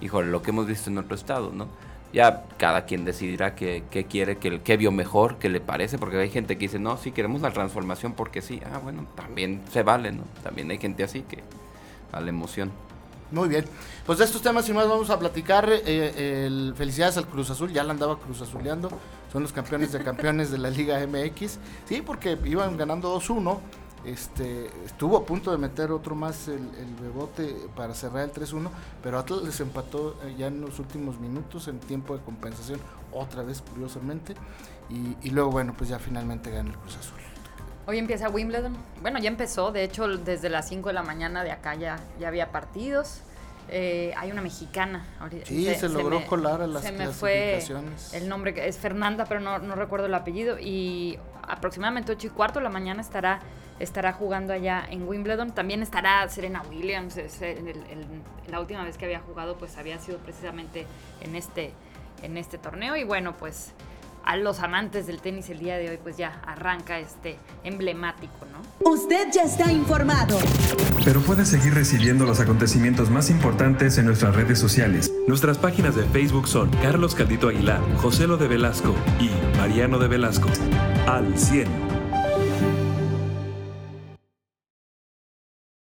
híjole, 0.00 0.30
lo 0.30 0.42
que 0.42 0.50
hemos 0.50 0.66
visto 0.66 0.90
en 0.90 0.98
otro 0.98 1.14
estado, 1.14 1.50
¿no? 1.54 1.68
Ya 2.12 2.44
cada 2.56 2.86
quien 2.86 3.04
decidirá 3.04 3.54
qué, 3.54 3.82
quiere, 4.08 4.38
qué, 4.38 4.60
qué 4.62 4.76
vio 4.78 4.90
mejor, 4.90 5.36
qué 5.38 5.50
le 5.50 5.60
parece, 5.60 5.98
porque 5.98 6.16
hay 6.16 6.30
gente 6.30 6.56
que 6.56 6.62
dice, 6.62 6.78
no, 6.78 6.96
sí 6.96 7.12
queremos 7.12 7.42
la 7.42 7.50
transformación 7.50 8.14
porque 8.14 8.40
sí. 8.40 8.60
Ah, 8.72 8.78
bueno, 8.82 9.06
también 9.14 9.60
se 9.70 9.82
vale, 9.82 10.12
¿no? 10.12 10.22
También 10.42 10.70
hay 10.70 10.78
gente 10.78 11.04
así 11.04 11.20
que 11.20 11.42
a 12.12 12.20
la 12.20 12.30
emoción. 12.30 12.72
Muy 13.30 13.48
bien. 13.48 13.64
Pues 14.06 14.18
de 14.18 14.24
estos 14.24 14.40
temas 14.40 14.68
y 14.68 14.72
más 14.72 14.88
vamos 14.88 15.10
a 15.10 15.18
platicar. 15.18 15.68
Eh, 15.70 16.46
el, 16.46 16.74
felicidades 16.76 17.16
al 17.18 17.26
Cruz 17.26 17.50
Azul, 17.50 17.72
ya 17.72 17.84
la 17.84 17.92
andaba 17.92 18.18
Cruz 18.18 18.40
Azuleando. 18.40 18.90
Son 19.32 19.42
los 19.42 19.52
campeones 19.52 19.92
de 19.92 20.02
campeones 20.02 20.50
de 20.50 20.58
la 20.58 20.70
Liga 20.70 20.98
MX. 21.06 21.58
Sí, 21.86 22.02
porque 22.04 22.38
iban 22.44 22.76
ganando 22.76 23.14
2-1. 23.18 23.58
Este, 24.04 24.70
estuvo 24.86 25.16
a 25.16 25.26
punto 25.26 25.50
de 25.50 25.58
meter 25.58 25.90
otro 25.90 26.14
más 26.14 26.48
el, 26.48 26.60
bebote 27.02 27.54
para 27.74 27.94
cerrar 27.94 28.24
el 28.24 28.32
3-1, 28.32 28.70
pero 29.02 29.18
Atlas 29.18 29.42
les 29.42 29.60
empató 29.60 30.16
eh, 30.22 30.36
ya 30.38 30.46
en 30.46 30.60
los 30.60 30.78
últimos 30.78 31.18
minutos 31.18 31.66
en 31.66 31.80
tiempo 31.80 32.16
de 32.16 32.22
compensación, 32.22 32.80
otra 33.12 33.42
vez 33.42 33.60
curiosamente, 33.60 34.34
y, 34.88 35.16
y 35.26 35.30
luego 35.30 35.50
bueno, 35.50 35.74
pues 35.76 35.90
ya 35.90 35.98
finalmente 35.98 36.50
gana 36.50 36.70
el 36.70 36.78
Cruz 36.78 36.96
Azul. 36.96 37.27
Hoy 37.88 37.96
empieza 37.96 38.28
Wimbledon. 38.28 38.76
Bueno, 39.00 39.18
ya 39.18 39.28
empezó. 39.28 39.72
De 39.72 39.82
hecho, 39.82 40.06
desde 40.18 40.50
las 40.50 40.68
5 40.68 40.90
de 40.90 40.92
la 40.92 41.02
mañana 41.02 41.42
de 41.42 41.52
acá 41.52 41.74
ya, 41.74 41.98
ya 42.20 42.28
había 42.28 42.52
partidos. 42.52 43.22
Eh, 43.70 44.12
hay 44.14 44.30
una 44.30 44.42
mexicana. 44.42 45.06
Sí, 45.44 45.74
se, 45.74 45.88
logró 45.88 46.26
colar 46.26 46.60
a 46.60 46.66
las 46.66 46.82
Se 46.82 46.92
me 46.92 47.08
fue 47.08 47.64
el 48.12 48.28
nombre, 48.28 48.52
que 48.52 48.68
es 48.68 48.76
Fernanda, 48.76 49.24
pero 49.24 49.40
no, 49.40 49.58
no, 49.58 49.74
recuerdo 49.74 50.04
el 50.04 50.12
apellido. 50.12 50.58
Y 50.58 51.18
aproximadamente 51.42 52.12
8 52.12 52.26
y 52.26 52.30
cuarto 52.30 52.58
de 52.58 52.64
la 52.64 52.70
mañana 52.70 53.00
estará, 53.00 53.40
estará 53.80 54.12
jugando 54.12 54.52
allá 54.52 54.84
en 54.90 55.08
Wimbledon. 55.08 55.54
También 55.54 55.80
estará 55.80 56.28
Serena 56.28 56.62
Williams. 56.68 57.18
la 58.48 58.60
última 58.60 58.84
vez 58.84 58.98
que 58.98 59.06
había 59.06 59.20
jugado, 59.20 59.56
pues 59.56 59.78
había 59.78 59.98
sido 59.98 60.18
precisamente 60.18 60.84
en 61.22 61.34
este, 61.34 61.72
en 62.22 62.36
este 62.36 62.58
torneo. 62.58 62.96
Y 62.96 63.04
bueno, 63.04 63.34
pues 63.34 63.72
a 64.28 64.36
los 64.36 64.60
amantes 64.60 65.06
del 65.06 65.22
tenis 65.22 65.48
el 65.48 65.58
día 65.58 65.78
de 65.78 65.88
hoy, 65.88 65.98
pues 66.02 66.18
ya 66.18 66.42
arranca 66.46 66.98
este 66.98 67.38
emblemático, 67.64 68.34
¿no? 68.52 68.90
Usted 68.90 69.28
ya 69.32 69.44
está 69.44 69.72
informado. 69.72 70.38
Pero 71.02 71.22
puede 71.22 71.46
seguir 71.46 71.72
recibiendo 71.72 72.26
los 72.26 72.38
acontecimientos 72.38 73.08
más 73.08 73.30
importantes 73.30 73.96
en 73.96 74.04
nuestras 74.04 74.36
redes 74.36 74.58
sociales. 74.58 75.10
Nuestras 75.26 75.56
páginas 75.56 75.96
de 75.96 76.04
Facebook 76.04 76.46
son 76.46 76.68
Carlos 76.82 77.14
Caldito 77.14 77.48
Aguilar, 77.48 77.80
José 77.96 78.26
Lo 78.26 78.36
de 78.36 78.48
Velasco 78.48 78.94
y 79.18 79.30
Mariano 79.56 79.98
de 79.98 80.08
Velasco. 80.08 80.50
Al 81.06 81.38
100. 81.38 81.87